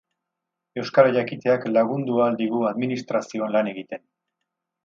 Euskara 0.83 1.11
jakiteak 1.17 1.69
lagundu 1.75 2.17
ahal 2.23 2.39
digu 2.41 2.65
administrazioan 2.73 3.57
lan 3.59 3.71
egiten. 3.75 4.07